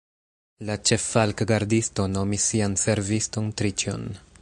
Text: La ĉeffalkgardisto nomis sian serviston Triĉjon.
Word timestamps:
La 0.69 0.77
ĉeffalkgardisto 0.89 2.07
nomis 2.17 2.49
sian 2.53 2.81
serviston 2.85 3.57
Triĉjon. 3.63 4.13